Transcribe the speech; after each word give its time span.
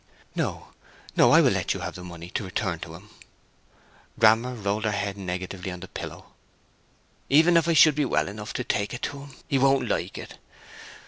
"No, 0.33 0.69
no. 1.15 1.29
I 1.29 1.41
will 1.41 1.51
let 1.51 1.75
you 1.75 1.81
have 1.81 1.93
the 1.93 2.03
money 2.03 2.31
to 2.31 2.43
return 2.43 2.79
to 2.79 2.95
him." 2.95 3.11
Grammer 4.17 4.55
rolled 4.55 4.85
her 4.85 4.91
head 4.91 5.15
negatively 5.15 5.69
upon 5.69 5.81
the 5.81 5.87
pillow. 5.87 6.33
"Even 7.29 7.55
if 7.55 7.67
I 7.67 7.73
should 7.73 7.93
be 7.93 8.05
well 8.05 8.27
enough 8.27 8.51
to 8.53 8.63
take 8.63 8.95
it 8.95 9.03
to 9.03 9.19
him, 9.25 9.35
he 9.47 9.59
won't 9.59 9.87
like 9.87 10.17
it. 10.17 10.39